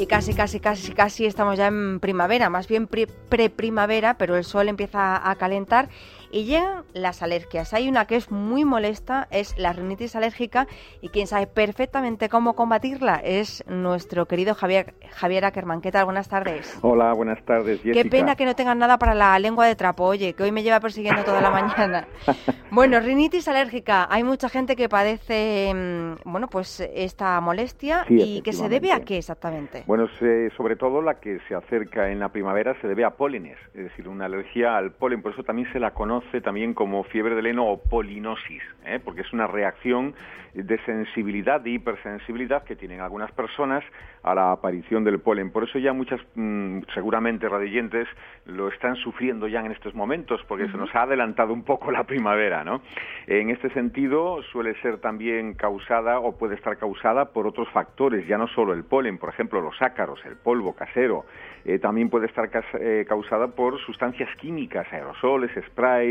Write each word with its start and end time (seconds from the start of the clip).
y 0.00 0.06
casi, 0.06 0.32
casi, 0.32 0.60
casi, 0.60 0.92
casi 0.92 1.26
estamos 1.26 1.58
ya 1.58 1.66
en 1.66 2.00
primavera, 2.00 2.48
más 2.48 2.66
bien 2.68 2.86
pre-primavera, 2.86 4.16
pero 4.16 4.36
el 4.36 4.44
sol 4.44 4.68
empieza 4.68 5.28
a 5.28 5.34
calentar 5.36 5.90
y 6.30 6.44
llegan 6.44 6.84
las 6.92 7.22
alergias. 7.22 7.74
Hay 7.74 7.88
una 7.88 8.06
que 8.06 8.16
es 8.16 8.30
muy 8.30 8.64
molesta, 8.64 9.26
es 9.30 9.56
la 9.58 9.72
rinitis 9.72 10.16
alérgica 10.16 10.66
y 11.00 11.08
quien 11.08 11.26
sabe 11.26 11.46
perfectamente 11.46 12.28
cómo 12.28 12.54
combatirla 12.54 13.20
es 13.22 13.64
nuestro 13.66 14.26
querido 14.26 14.54
Javier, 14.54 14.94
Javier 15.10 15.44
Ackerman. 15.44 15.80
¿Qué 15.80 15.90
tal? 15.90 16.04
Buenas 16.04 16.28
tardes. 16.28 16.78
Hola, 16.82 17.12
buenas 17.12 17.44
tardes. 17.44 17.80
Qué 17.80 18.04
pena 18.04 18.36
que 18.36 18.44
no 18.44 18.54
tengan 18.54 18.78
nada 18.78 18.98
para 18.98 19.14
la 19.14 19.38
lengua 19.38 19.66
de 19.66 19.74
trapo, 19.76 20.04
oye, 20.04 20.34
que 20.34 20.42
hoy 20.42 20.52
me 20.52 20.62
lleva 20.62 20.80
persiguiendo 20.80 21.24
toda 21.24 21.40
la 21.40 21.50
mañana. 21.50 22.06
bueno, 22.70 23.00
rinitis 23.00 23.48
alérgica. 23.48 24.06
Hay 24.10 24.24
mucha 24.24 24.48
gente 24.48 24.76
que 24.76 24.88
padece, 24.88 25.72
mm, 25.74 26.30
bueno, 26.30 26.48
pues 26.48 26.80
esta 26.94 27.40
molestia 27.40 28.04
y 28.08 28.42
que 28.42 28.52
se 28.52 28.68
debe 28.68 28.92
a 28.92 29.00
qué 29.00 29.18
exactamente. 29.18 29.84
Bueno, 29.86 30.08
sobre 30.56 30.76
todo 30.76 31.02
la 31.02 31.20
que 31.20 31.38
se 31.48 31.54
acerca 31.54 32.10
en 32.10 32.20
la 32.20 32.28
primavera 32.28 32.80
se 32.80 32.88
debe 32.88 33.04
a 33.04 33.10
pólenes, 33.10 33.58
es 33.74 33.84
decir, 33.84 34.08
una 34.08 34.26
alergia 34.26 34.76
al 34.76 34.92
polen, 34.92 35.22
por 35.22 35.32
eso 35.32 35.42
también 35.42 35.70
se 35.72 35.80
la 35.80 35.92
conoce 35.92 36.19
también 36.42 36.74
como 36.74 37.04
fiebre 37.04 37.34
de 37.34 37.50
heno 37.50 37.66
o 37.66 37.82
polinosis, 37.82 38.62
¿eh? 38.84 39.00
porque 39.04 39.22
es 39.22 39.32
una 39.32 39.46
reacción 39.46 40.14
de 40.54 40.78
sensibilidad, 40.84 41.60
de 41.60 41.70
hipersensibilidad 41.70 42.64
que 42.64 42.76
tienen 42.76 43.00
algunas 43.00 43.30
personas 43.32 43.84
a 44.22 44.34
la 44.34 44.52
aparición 44.52 45.04
del 45.04 45.20
polen. 45.20 45.50
Por 45.50 45.64
eso 45.64 45.78
ya 45.78 45.92
muchas, 45.92 46.20
mm, 46.34 46.80
seguramente 46.92 47.48
radiyentes, 47.48 48.08
lo 48.46 48.68
están 48.68 48.96
sufriendo 48.96 49.48
ya 49.48 49.60
en 49.60 49.72
estos 49.72 49.94
momentos, 49.94 50.40
porque 50.48 50.68
se 50.68 50.76
nos 50.76 50.94
ha 50.94 51.02
adelantado 51.02 51.52
un 51.52 51.64
poco 51.64 51.90
la 51.90 52.04
primavera, 52.04 52.64
¿no? 52.64 52.82
En 53.26 53.50
este 53.50 53.70
sentido, 53.70 54.42
suele 54.52 54.74
ser 54.82 54.98
también 54.98 55.54
causada 55.54 56.18
o 56.18 56.36
puede 56.36 56.56
estar 56.56 56.76
causada 56.76 57.26
por 57.26 57.46
otros 57.46 57.68
factores, 57.70 58.26
ya 58.26 58.36
no 58.36 58.48
solo 58.48 58.72
el 58.72 58.84
polen, 58.84 59.18
por 59.18 59.28
ejemplo, 59.28 59.60
los 59.60 59.80
ácaros, 59.80 60.20
el 60.26 60.36
polvo 60.36 60.74
casero, 60.74 61.24
eh, 61.64 61.78
también 61.78 62.10
puede 62.10 62.26
estar 62.26 62.50
eh, 62.74 63.04
causada 63.08 63.48
por 63.48 63.78
sustancias 63.80 64.28
químicas, 64.36 64.86
aerosoles, 64.92 65.56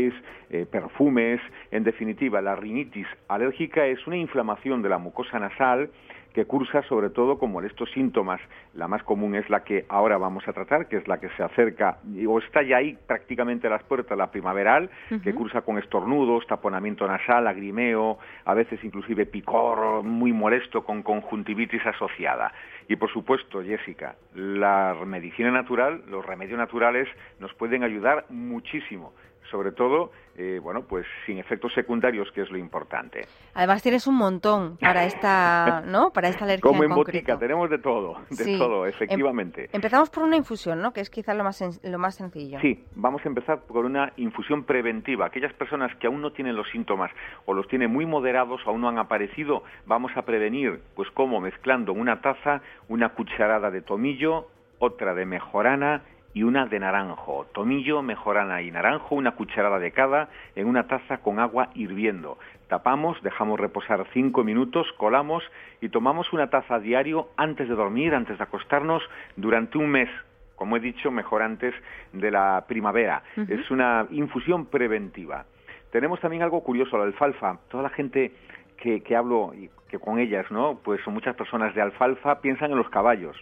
sprays, 0.00 0.14
eh, 0.50 0.66
perfumes. 0.70 1.40
En 1.70 1.84
definitiva, 1.84 2.40
la 2.40 2.56
rinitis 2.56 3.06
alérgica 3.28 3.86
es 3.86 4.06
una 4.06 4.16
inflamación 4.16 4.82
de 4.82 4.88
la 4.88 4.98
mucosa 4.98 5.38
nasal 5.38 5.90
que 6.34 6.44
cursa 6.44 6.82
sobre 6.84 7.10
todo 7.10 7.38
con 7.38 7.50
molestos 7.50 7.90
síntomas. 7.90 8.40
La 8.74 8.86
más 8.86 9.02
común 9.02 9.34
es 9.34 9.50
la 9.50 9.64
que 9.64 9.84
ahora 9.88 10.16
vamos 10.16 10.46
a 10.46 10.52
tratar, 10.52 10.86
que 10.86 10.96
es 10.96 11.08
la 11.08 11.18
que 11.18 11.28
se 11.30 11.42
acerca 11.42 11.98
o 12.26 12.38
está 12.38 12.62
ya 12.62 12.76
ahí 12.76 12.96
prácticamente 13.06 13.66
a 13.66 13.70
las 13.70 13.82
puertas, 13.82 14.16
la 14.16 14.30
primaveral, 14.30 14.90
que 15.24 15.34
cursa 15.34 15.62
con 15.62 15.78
estornudos, 15.78 16.46
taponamiento 16.46 17.06
nasal, 17.06 17.44
lagrimeo, 17.44 18.18
a 18.44 18.54
veces 18.54 18.78
inclusive 18.84 19.26
picor 19.26 20.04
muy 20.04 20.32
molesto 20.32 20.84
con 20.84 21.02
conjuntivitis 21.02 21.84
asociada. 21.84 22.52
Y 22.88 22.94
por 22.94 23.12
supuesto, 23.12 23.62
Jessica, 23.62 24.14
la 24.34 24.96
medicina 25.04 25.50
natural, 25.50 26.02
los 26.08 26.24
remedios 26.24 26.58
naturales 26.58 27.08
nos 27.40 27.52
pueden 27.54 27.82
ayudar 27.82 28.26
muchísimo 28.30 29.12
sobre 29.50 29.72
todo, 29.72 30.12
eh, 30.36 30.60
bueno, 30.62 30.82
pues 30.82 31.06
sin 31.26 31.38
efectos 31.38 31.72
secundarios, 31.74 32.30
que 32.32 32.42
es 32.42 32.50
lo 32.50 32.58
importante. 32.58 33.26
Además 33.54 33.82
tienes 33.82 34.06
un 34.06 34.16
montón 34.16 34.76
para 34.78 35.04
esta, 35.04 35.82
¿no? 35.86 36.10
Para 36.12 36.28
esta 36.28 36.44
alergia 36.44 36.62
Como 36.62 36.84
en, 36.84 36.90
botica, 36.90 37.38
tenemos 37.38 37.68
de 37.68 37.78
todo, 37.78 38.18
de 38.30 38.58
todo, 38.58 38.86
em, 38.86 38.90
efectivamente. 38.90 39.68
empezamos 39.72 40.10
por 40.10 40.22
una 40.22 40.36
infusión, 40.36 40.80
¿no? 40.80 40.92
Que 40.92 41.00
es 41.00 41.10
quizás 41.10 41.36
lo 41.36 41.44
más, 41.44 41.80
lo 41.82 41.98
más 41.98 42.14
sencillo. 42.14 42.60
Sí, 42.60 42.84
vamos 42.94 43.24
a 43.24 43.28
empezar 43.28 43.60
por 43.62 43.84
una 43.84 44.12
infusión 44.16 44.64
preventiva. 44.64 45.26
Aquellas 45.26 45.52
personas 45.54 45.94
que 45.96 46.06
aún 46.06 46.22
no 46.22 46.32
tienen 46.32 46.56
los 46.56 46.68
síntomas 46.70 47.10
o 47.46 47.54
los 47.54 47.68
tienen 47.68 47.90
muy 47.90 48.06
moderados 48.06 48.60
o 48.66 48.70
aún 48.70 48.80
no 48.80 48.88
han 48.88 48.98
aparecido, 48.98 49.64
vamos 49.86 50.12
a 50.16 50.22
prevenir, 50.22 50.80
pues 50.94 51.10
como 51.10 51.40
mezclando 51.40 51.92
una 51.92 52.20
taza 52.20 52.62
una 52.88 53.10
cucharada 53.10 53.70
de 53.70 53.82
tomillo, 53.82 54.48
otra 54.78 55.14
de 55.14 55.26
mejorana 55.26 56.02
y 56.32 56.42
una 56.42 56.66
de 56.66 56.78
naranjo, 56.78 57.46
tomillo, 57.52 58.02
mejorana 58.02 58.62
y 58.62 58.70
naranjo, 58.70 59.14
una 59.14 59.32
cucharada 59.32 59.78
de 59.78 59.90
cada 59.90 60.28
en 60.54 60.66
una 60.66 60.86
taza 60.86 61.18
con 61.18 61.38
agua 61.38 61.70
hirviendo. 61.74 62.38
Tapamos, 62.68 63.20
dejamos 63.22 63.58
reposar 63.58 64.06
cinco 64.12 64.44
minutos, 64.44 64.86
colamos 64.96 65.42
y 65.80 65.88
tomamos 65.88 66.32
una 66.32 66.48
taza 66.50 66.78
diario 66.78 67.30
antes 67.36 67.68
de 67.68 67.74
dormir, 67.74 68.14
antes 68.14 68.38
de 68.38 68.44
acostarnos, 68.44 69.02
durante 69.36 69.78
un 69.78 69.90
mes. 69.90 70.08
Como 70.54 70.76
he 70.76 70.80
dicho, 70.80 71.10
mejor 71.10 71.42
antes 71.42 71.74
de 72.12 72.30
la 72.30 72.64
primavera. 72.68 73.22
Es 73.48 73.70
una 73.70 74.06
infusión 74.10 74.66
preventiva. 74.66 75.46
Tenemos 75.90 76.20
también 76.20 76.42
algo 76.42 76.62
curioso, 76.62 76.98
la 76.98 77.04
alfalfa. 77.04 77.58
Toda 77.70 77.82
la 77.82 77.88
gente 77.88 78.32
que, 78.76 79.02
que 79.02 79.16
hablo 79.16 79.52
y 79.54 79.70
que 79.88 79.98
con 79.98 80.18
ellas, 80.18 80.48
¿no? 80.50 80.78
Pues 80.84 81.00
son 81.02 81.14
muchas 81.14 81.34
personas 81.34 81.74
de 81.74 81.80
alfalfa, 81.80 82.40
piensan 82.40 82.70
en 82.70 82.76
los 82.76 82.90
caballos 82.90 83.36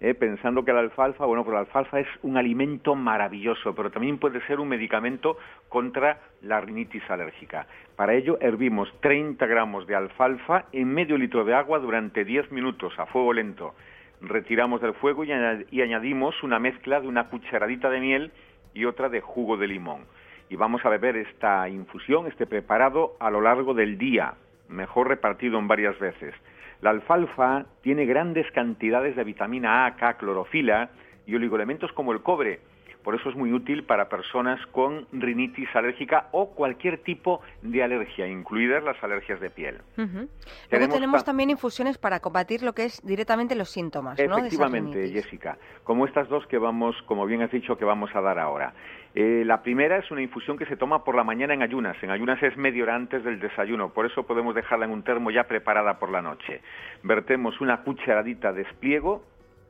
eh, 0.00 0.14
pensando 0.14 0.64
que 0.64 0.72
la 0.72 0.80
alfalfa, 0.80 1.26
bueno, 1.26 1.42
pues 1.44 1.54
la 1.54 1.60
alfalfa 1.60 1.98
es 1.98 2.06
un 2.22 2.36
alimento 2.36 2.94
maravilloso, 2.94 3.74
pero 3.74 3.90
también 3.90 4.18
puede 4.18 4.40
ser 4.46 4.60
un 4.60 4.68
medicamento 4.68 5.38
contra 5.68 6.20
la 6.42 6.60
rinitis 6.60 7.02
alérgica. 7.10 7.66
Para 7.96 8.14
ello, 8.14 8.38
hervimos 8.40 8.88
30 9.00 9.44
gramos 9.46 9.86
de 9.88 9.96
alfalfa 9.96 10.66
en 10.72 10.94
medio 10.94 11.18
litro 11.18 11.44
de 11.44 11.54
agua 11.54 11.80
durante 11.80 12.24
10 12.24 12.52
minutos 12.52 12.96
a 12.98 13.06
fuego 13.06 13.32
lento. 13.32 13.74
Retiramos 14.20 14.80
del 14.80 14.94
fuego 14.94 15.24
y, 15.24 15.30
y 15.70 15.82
añadimos 15.82 16.42
una 16.44 16.60
mezcla 16.60 17.00
de 17.00 17.08
una 17.08 17.28
cucharadita 17.28 17.90
de 17.90 18.00
miel 18.00 18.32
y 18.74 18.84
otra 18.84 19.08
de 19.08 19.20
jugo 19.20 19.56
de 19.56 19.66
limón. 19.66 20.02
Y 20.48 20.56
vamos 20.56 20.84
a 20.84 20.90
beber 20.90 21.16
esta 21.16 21.68
infusión, 21.68 22.28
este 22.28 22.46
preparado, 22.46 23.16
a 23.18 23.30
lo 23.30 23.40
largo 23.40 23.74
del 23.74 23.98
día, 23.98 24.34
mejor 24.68 25.08
repartido 25.08 25.58
en 25.58 25.66
varias 25.66 25.98
veces. 25.98 26.34
La 26.80 26.90
alfalfa 26.90 27.66
tiene 27.82 28.06
grandes 28.06 28.50
cantidades 28.52 29.16
de 29.16 29.24
vitamina 29.24 29.86
A, 29.86 29.96
K, 29.96 30.16
clorofila 30.16 30.90
y 31.26 31.34
oligoelementos 31.34 31.92
como 31.92 32.12
el 32.12 32.22
cobre. 32.22 32.60
Por 33.02 33.14
eso 33.14 33.30
es 33.30 33.36
muy 33.36 33.52
útil 33.52 33.84
para 33.84 34.08
personas 34.08 34.60
con 34.72 35.06
rinitis 35.12 35.68
alérgica 35.74 36.28
o 36.32 36.50
cualquier 36.50 36.98
tipo 36.98 37.40
de 37.62 37.82
alergia, 37.82 38.26
incluidas 38.26 38.82
las 38.82 39.02
alergias 39.02 39.40
de 39.40 39.50
piel. 39.50 39.78
Luego 39.96 40.88
tenemos 40.92 41.24
también 41.24 41.50
infusiones 41.50 41.96
para 41.98 42.20
combatir 42.20 42.62
lo 42.62 42.74
que 42.74 42.84
es 42.84 43.00
directamente 43.04 43.54
los 43.54 43.70
síntomas. 43.70 44.18
Efectivamente, 44.18 45.10
Jessica. 45.10 45.58
Como 45.84 46.06
estas 46.06 46.28
dos 46.28 46.46
que 46.46 46.58
vamos, 46.58 46.96
como 47.06 47.24
bien 47.26 47.42
has 47.42 47.50
dicho, 47.50 47.78
que 47.78 47.84
vamos 47.84 48.10
a 48.14 48.20
dar 48.20 48.38
ahora. 48.38 48.74
Eh, 49.14 49.42
la 49.44 49.62
primera 49.62 49.98
es 49.98 50.10
una 50.10 50.22
infusión 50.22 50.58
que 50.58 50.66
se 50.66 50.76
toma 50.76 51.02
por 51.02 51.14
la 51.14 51.24
mañana 51.24 51.54
en 51.54 51.62
ayunas. 51.62 51.96
En 52.02 52.10
ayunas 52.10 52.42
es 52.42 52.56
media 52.56 52.82
hora 52.82 52.94
antes 52.94 53.24
del 53.24 53.40
desayuno, 53.40 53.90
por 53.90 54.06
eso 54.06 54.24
podemos 54.24 54.54
dejarla 54.54 54.84
en 54.84 54.92
un 54.92 55.02
termo 55.02 55.30
ya 55.30 55.44
preparada 55.44 55.98
por 55.98 56.10
la 56.10 56.22
noche. 56.22 56.60
Vertemos 57.02 57.60
una 57.60 57.82
cucharadita 57.82 58.52
de 58.52 58.62
espliego 58.62 59.24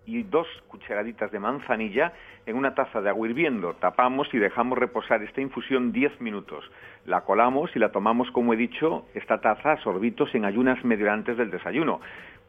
y 0.09 0.23
dos 0.23 0.47
cucharaditas 0.69 1.31
de 1.31 1.39
manzanilla 1.39 2.15
en 2.47 2.57
una 2.57 2.75
taza 2.75 3.03
de 3.03 3.11
agua 3.11 3.29
hirviendo. 3.29 3.75
Tapamos 3.75 4.33
y 4.33 4.39
dejamos 4.39 4.79
reposar 4.79 5.23
esta 5.23 5.43
infusión 5.43 5.93
10 5.93 6.23
minutos. 6.23 6.65
La 7.05 7.21
colamos 7.21 7.71
y 7.77 7.79
la 7.79 7.93
tomamos, 7.93 8.31
como 8.31 8.55
he 8.55 8.57
dicho, 8.57 9.05
esta 9.13 9.43
taza 9.43 9.73
a 9.73 9.83
sorbitos 9.83 10.35
en 10.35 10.47
ayunas 10.47 10.83
medio 10.83 11.13
antes 11.13 11.37
del 11.37 11.51
desayuno. 11.51 12.01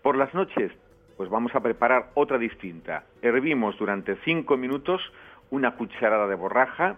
Por 0.02 0.16
las 0.18 0.34
noches, 0.34 0.72
pues 1.18 1.30
vamos 1.30 1.53
a 1.53 1.59
preparar 1.59 2.12
otra 2.14 2.38
distinta. 2.38 3.03
Hervimos 3.22 3.78
durante 3.78 4.16
5 4.24 4.56
minutos 4.56 5.02
una 5.52 5.76
cucharada 5.76 6.28
de 6.28 6.36
borraja, 6.36 6.96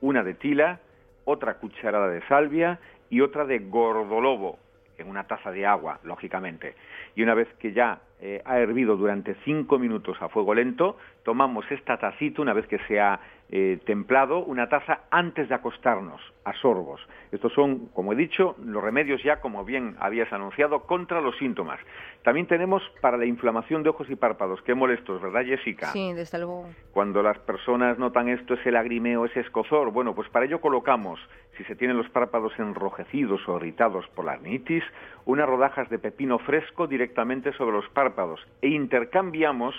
una 0.00 0.22
de 0.22 0.34
tila, 0.34 0.78
otra 1.24 1.54
cucharada 1.54 2.08
de 2.08 2.24
salvia 2.28 2.78
y 3.10 3.20
otra 3.20 3.44
de 3.46 3.58
gordolobo 3.58 4.58
en 4.98 5.08
una 5.08 5.24
taza 5.24 5.50
de 5.50 5.66
agua, 5.66 6.00
lógicamente. 6.04 6.74
Y 7.14 7.22
una 7.22 7.34
vez 7.34 7.48
que 7.58 7.72
ya 7.72 8.00
eh, 8.20 8.42
ha 8.44 8.58
hervido 8.58 8.96
durante 8.96 9.34
cinco 9.44 9.78
minutos 9.78 10.16
a 10.20 10.28
fuego 10.28 10.54
lento, 10.54 10.96
tomamos 11.24 11.70
esta 11.70 11.98
tacita, 11.98 12.42
una 12.42 12.52
vez 12.52 12.66
que 12.66 12.78
se 12.86 13.00
ha 13.00 13.20
eh, 13.50 13.78
templado, 13.84 14.44
una 14.44 14.68
taza 14.68 15.02
antes 15.10 15.48
de 15.48 15.54
acostarnos, 15.54 16.20
a 16.44 16.52
sorbos. 16.54 17.00
Estos 17.30 17.52
son, 17.52 17.86
como 17.88 18.12
he 18.12 18.16
dicho, 18.16 18.56
los 18.64 18.82
remedios 18.82 19.22
ya, 19.22 19.40
como 19.40 19.64
bien 19.64 19.96
habías 19.98 20.32
anunciado, 20.32 20.80
contra 20.86 21.20
los 21.20 21.36
síntomas. 21.38 21.78
También 22.22 22.46
tenemos 22.46 22.82
para 23.00 23.16
la 23.16 23.26
inflamación 23.26 23.82
de 23.82 23.90
ojos 23.90 24.08
y 24.08 24.16
párpados. 24.16 24.62
Qué 24.62 24.74
molestos, 24.74 25.20
¿verdad, 25.20 25.44
Jessica? 25.44 25.92
Sí, 25.92 26.12
desde 26.14 26.38
luego. 26.38 26.66
Cuando 26.92 27.22
las 27.22 27.38
personas 27.40 27.98
notan 27.98 28.28
esto, 28.28 28.54
ese 28.54 28.70
lagrimeo, 28.70 29.24
ese 29.26 29.40
escozor, 29.40 29.90
bueno, 29.92 30.14
pues 30.14 30.28
para 30.30 30.46
ello 30.46 30.60
colocamos, 30.60 31.20
si 31.56 31.64
se 31.64 31.76
tienen 31.76 31.96
los 31.96 32.08
párpados 32.10 32.52
enrojecidos 32.58 33.46
o 33.48 33.56
irritados 33.58 34.06
por 34.14 34.24
la 34.24 34.32
arnitis, 34.32 34.84
unas 35.26 35.48
rodajas 35.48 35.88
de 35.90 35.98
pepino 35.98 36.38
fresco 36.38 36.86
directamente 36.86 37.52
sobre 37.52 37.76
los 37.76 37.88
párpados 37.90 38.40
e 38.62 38.68
intercambiamos 38.68 39.74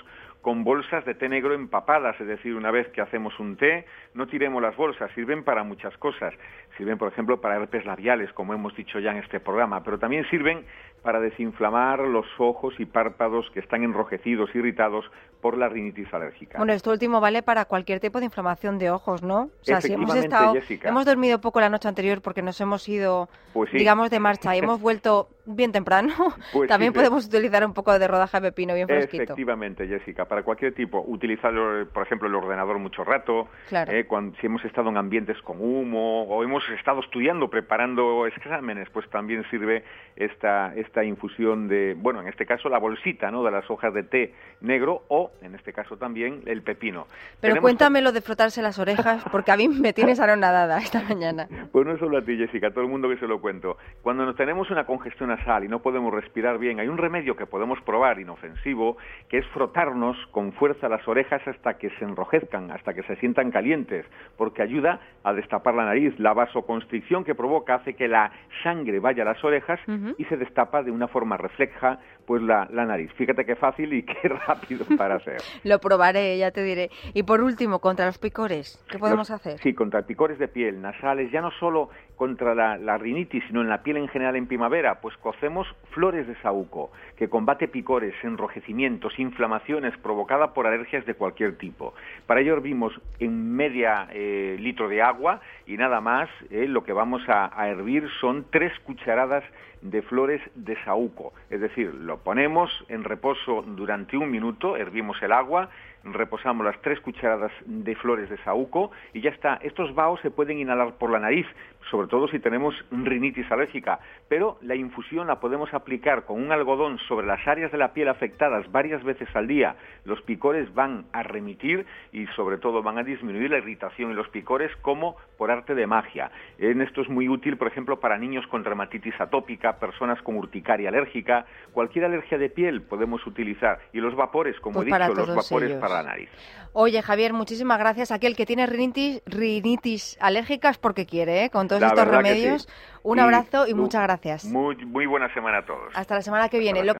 con 0.45 0.63
bolsas 0.63 1.03
de 1.05 1.15
té 1.15 1.27
negro 1.27 1.55
empapadas, 1.55 2.21
es 2.21 2.27
decir, 2.27 2.53
una 2.53 2.69
vez 2.69 2.87
que 2.89 3.01
hacemos 3.01 3.39
un 3.39 3.57
té, 3.57 3.83
no 4.13 4.27
tiremos 4.27 4.61
las 4.61 4.75
bolsas, 4.75 5.09
sirven 5.15 5.43
para 5.43 5.63
muchas 5.63 5.97
cosas. 5.97 6.35
Sirven, 6.77 6.99
por 6.99 7.11
ejemplo, 7.11 7.41
para 7.41 7.55
herpes 7.55 7.83
labiales, 7.83 8.31
como 8.31 8.53
hemos 8.53 8.75
dicho 8.75 8.99
ya 8.99 9.09
en 9.09 9.17
este 9.17 9.39
programa, 9.39 9.83
pero 9.83 9.97
también 9.97 10.23
sirven 10.29 10.63
para 11.01 11.19
desinflamar 11.19 11.97
los 12.01 12.27
ojos 12.37 12.79
y 12.79 12.85
párpados 12.85 13.49
que 13.55 13.59
están 13.59 13.83
enrojecidos, 13.83 14.53
irritados 14.53 15.09
por 15.45 15.59
la 15.59 15.69
rinitis 15.69 16.11
alérgica. 16.11 16.57
Bueno, 16.57 16.73
esto 16.73 16.89
último 16.89 17.21
vale 17.21 17.43
para 17.43 17.65
cualquier 17.65 17.99
tipo 17.99 18.17
de 18.17 18.25
inflamación 18.25 18.79
de 18.79 18.89
ojos, 18.89 19.21
¿no? 19.21 19.41
O 19.43 19.51
sea, 19.61 19.79
si 19.79 19.93
hemos 19.93 20.15
estado, 20.15 20.55
hemos 20.81 21.05
dormido 21.05 21.39
poco 21.39 21.59
la 21.59 21.69
noche 21.69 21.87
anterior 21.87 22.19
porque 22.23 22.41
nos 22.41 22.59
hemos 22.61 22.89
ido, 22.89 23.29
pues 23.53 23.71
digamos, 23.71 24.09
de 24.09 24.19
marcha 24.19 24.55
y 24.55 24.59
hemos 24.59 24.81
vuelto 24.81 25.29
bien 25.45 25.71
temprano, 25.71 26.13
pues 26.51 26.67
también 26.67 26.93
podemos 26.93 27.27
utilizar 27.27 27.63
un 27.63 27.75
poco 27.75 27.97
de 27.99 28.07
rodaja 28.07 28.39
de 28.39 28.51
pepino 28.51 28.73
bien 28.73 28.87
fresquito. 28.87 29.21
Efectivamente, 29.21 29.87
Jessica, 29.87 30.25
para 30.25 30.41
cualquier 30.41 30.73
tipo. 30.73 31.03
Utilizarlo, 31.07 31.87
por 31.89 32.01
ejemplo, 32.01 32.27
el 32.27 32.33
ordenador 32.33 32.79
mucho 32.79 33.03
rato, 33.03 33.47
eh, 33.71 34.05
cuando, 34.07 34.35
si 34.39 34.47
hemos 34.47 34.65
estado 34.65 34.89
en 34.89 34.97
ambientes 34.97 35.39
con 35.43 35.61
humo 35.61 36.23
o 36.23 36.43
hemos 36.43 36.67
estado 36.69 37.01
estudiando, 37.01 37.51
preparando 37.51 38.25
exámenes, 38.25 38.89
pues 38.89 39.07
también 39.11 39.43
sirve 39.51 39.83
esta, 40.15 40.73
esta 40.75 41.03
infusión 41.03 41.67
de, 41.67 41.95
bueno, 41.95 42.21
en 42.21 42.29
este 42.29 42.47
caso 42.47 42.67
la 42.67 42.79
bolsita, 42.79 43.29
¿no?, 43.29 43.43
de 43.43 43.51
las 43.51 43.69
hojas 43.69 43.93
de 43.93 44.01
té 44.01 44.33
negro 44.61 45.03
o, 45.09 45.31
en 45.41 45.55
este 45.55 45.73
caso 45.73 45.97
también, 45.97 46.41
el 46.45 46.61
pepino. 46.61 47.07
Pero 47.39 47.61
cuéntame 47.61 48.01
lo 48.01 48.11
de 48.11 48.21
frotarse 48.21 48.61
las 48.61 48.79
orejas, 48.79 49.23
porque 49.31 49.51
a 49.51 49.57
mí 49.57 49.67
me 49.67 49.93
tienes 49.93 50.19
anonadada 50.19 50.77
esta 50.79 51.01
mañana. 51.03 51.47
Pues 51.71 51.85
no 51.85 51.97
solo 51.97 52.17
a 52.17 52.21
ti, 52.21 52.37
Jessica, 52.37 52.67
a 52.67 52.71
todo 52.71 52.83
el 52.83 52.89
mundo 52.89 53.09
que 53.09 53.17
se 53.17 53.27
lo 53.27 53.41
cuento. 53.41 53.77
Cuando 54.01 54.25
nos 54.25 54.35
tenemos 54.35 54.69
una 54.71 54.85
congestión 54.85 55.29
nasal 55.29 55.63
y 55.63 55.67
no 55.67 55.81
podemos 55.81 56.13
respirar 56.13 56.57
bien, 56.57 56.79
hay 56.79 56.87
un 56.87 56.97
remedio 56.97 57.35
que 57.35 57.45
podemos 57.45 57.79
probar 57.81 58.19
inofensivo, 58.19 58.97
que 59.29 59.39
es 59.39 59.47
frotarnos 59.47 60.17
con 60.31 60.53
fuerza 60.53 60.89
las 60.89 61.07
orejas 61.07 61.41
hasta 61.47 61.77
que 61.77 61.89
se 61.91 62.05
enrojezcan, 62.05 62.71
hasta 62.71 62.93
que 62.93 63.03
se 63.03 63.15
sientan 63.17 63.51
calientes, 63.51 64.05
porque 64.37 64.61
ayuda 64.61 64.99
a 65.23 65.33
destapar 65.33 65.75
la 65.75 65.85
nariz. 65.85 66.17
La 66.19 66.33
vasoconstricción 66.33 67.23
que 67.23 67.35
provoca 67.35 67.75
hace 67.75 67.95
que 67.95 68.07
la 68.07 68.31
sangre 68.65 68.99
vaya 68.99 69.21
a 69.21 69.25
las 69.25 69.43
orejas 69.43 69.79
y 70.17 70.25
se 70.25 70.37
destapa 70.37 70.81
de 70.81 70.89
una 70.89 71.07
forma 71.07 71.37
refleja 71.37 71.99
pues 72.25 72.41
la, 72.41 72.65
nariz. 72.65 73.11
Fíjate 73.13 73.45
qué 73.45 73.55
fácil 73.55 73.93
y 73.93 74.01
qué 74.03 74.27
rápido 74.27 74.85
para 74.97 75.15
hacer. 75.15 75.37
Lo 75.63 75.79
probaré, 75.79 76.35
ya 76.39 76.49
te 76.49 76.63
diré. 76.63 76.89
Y 77.13 77.21
por 77.21 77.41
último, 77.41 77.79
contra 77.79 78.07
los 78.07 78.17
picores, 78.17 78.83
¿qué 78.89 78.97
podemos 78.97 79.29
hacer? 79.29 79.59
Sí, 79.59 79.75
contra 79.75 80.01
picores 80.01 80.39
de 80.39 80.47
piel, 80.47 80.81
nasales, 80.81 81.31
ya 81.31 81.41
no 81.41 81.51
solo 81.51 81.89
contra 82.15 82.55
la, 82.55 82.97
rinitis, 82.97 83.43
sino 83.47 83.61
en 83.61 83.69
la 83.69 83.83
piel 83.83 83.97
en 83.97 84.07
general 84.07 84.35
en 84.35 84.47
primavera, 84.47 85.01
pues 85.01 85.15
cocemos 85.17 85.67
flores 85.91 86.27
de 86.27 86.35
saúco, 86.41 86.91
que 87.17 87.29
combate 87.29 87.67
picores, 87.67 88.15
enrojecimientos, 88.23 89.19
inflamaciones 89.19 89.95
provocadas 89.97 90.51
por 90.51 90.65
alergias 90.65 91.05
de 91.05 91.13
cualquier 91.13 91.57
tipo. 91.57 91.93
Para 92.25 92.41
ello 92.41 92.53
hervimos 92.53 92.93
en 93.19 93.53
media 93.53 94.07
eh, 94.11 94.55
litro 94.59 94.87
de 94.87 95.01
agua 95.01 95.41
y 95.67 95.77
nada 95.77 96.01
más, 96.01 96.29
eh, 96.49 96.67
lo 96.67 96.83
que 96.83 96.93
vamos 96.93 97.21
a, 97.27 97.51
a 97.59 97.69
hervir 97.69 98.07
son 98.21 98.45
tres 98.51 98.71
cucharadas 98.81 99.43
de 99.81 100.01
flores 100.01 100.41
de 100.55 100.75
saúco. 100.83 101.33
Es 101.49 101.61
decir, 101.61 101.93
lo 101.93 102.17
ponemos 102.19 102.71
en 102.87 103.03
reposo 103.03 103.61
durante 103.61 104.17
un 104.17 104.29
minuto, 104.31 104.77
hervimos 104.77 105.21
el 105.21 105.31
agua, 105.31 105.69
reposamos 106.05 106.65
las 106.65 106.79
tres 106.81 106.99
cucharadas 106.99 107.51
de 107.65 107.95
flores 107.95 108.29
de 108.29 108.37
saúco 108.43 108.91
y 109.13 109.21
ya 109.21 109.31
está. 109.31 109.55
Estos 109.61 109.93
vaos 109.95 110.19
se 110.21 110.31
pueden 110.31 110.59
inhalar 110.59 110.93
por 110.93 111.09
la 111.09 111.19
nariz, 111.19 111.47
sobre 111.89 112.07
todo 112.07 112.27
si 112.27 112.39
tenemos 112.39 112.73
rinitis 112.91 113.51
alérgica, 113.51 113.99
pero 114.27 114.57
la 114.61 114.75
infusión 114.75 115.27
la 115.27 115.39
podemos 115.39 115.73
aplicar 115.73 116.25
con 116.25 116.41
un 116.41 116.51
algodón 116.51 116.97
sobre 117.07 117.27
las 117.27 117.45
áreas 117.47 117.71
de 117.71 117.77
la 117.77 117.93
piel 117.93 118.07
afectadas 118.07 118.71
varias 118.71 119.03
veces 119.03 119.27
al 119.35 119.47
día. 119.47 119.75
Los 120.03 120.21
picores 120.21 120.73
van 120.73 121.05
a 121.11 121.23
remitir 121.23 121.85
y 122.11 122.27
sobre 122.27 122.57
todo 122.57 122.81
van 122.81 122.97
a 122.97 123.03
disminuir 123.03 123.51
la 123.51 123.57
irritación 123.57 124.11
y 124.11 124.13
los 124.13 124.29
picores 124.29 124.75
como 124.77 125.15
por 125.37 125.51
arte 125.51 125.75
de 125.75 125.87
magia. 125.87 126.31
En 126.57 126.81
esto 126.81 127.01
es 127.01 127.09
muy 127.09 127.29
útil, 127.29 127.57
por 127.57 127.67
ejemplo, 127.67 127.99
para 127.99 128.17
niños 128.17 128.45
con 128.47 128.63
dermatitis 128.63 129.19
atópica, 129.19 129.77
personas 129.77 130.21
con 130.21 130.37
urticaria 130.37 130.89
alérgica, 130.89 131.45
cualquier 131.71 132.05
alergia 132.05 132.37
de 132.37 132.49
piel 132.49 132.81
podemos 132.81 133.25
utilizar 133.27 133.79
y 133.93 133.99
los 133.99 134.15
vapores, 134.15 134.59
como 134.59 134.81
he 134.81 134.87
pues 134.87 134.99
dicho, 134.99 135.13
los 135.13 135.35
vapores 135.35 135.73
para 135.73 135.94
la 136.03 136.09
nariz. 136.11 136.29
Oye, 136.77 137.01
Javier, 137.01 137.31
muchísimas 137.31 137.79
gracias. 137.79 138.11
Aquel 138.11 138.35
que 138.35 138.45
tiene 138.45 138.65
rinitis, 138.65 139.21
rinitis 139.25 140.17
alérgicas 140.19 140.77
porque 140.77 141.05
quiere, 141.05 141.45
¿eh? 141.45 141.49
con 141.49 141.69
todos 141.69 141.81
estos 141.81 142.05
remedios. 142.05 142.67
Un 143.01 143.19
abrazo 143.19 143.65
y, 143.65 143.73
muchas 143.73 144.03
gracias. 144.03 144.43
Muy, 144.43 144.75
muy 144.85 145.05
buena 145.05 145.33
semana 145.33 145.59
a 145.59 145.65
todos. 145.65 145.93
Hasta 145.95 146.15
la 146.15 146.21
semana 146.21 146.49
que 146.49 146.59
viene. 146.59 146.83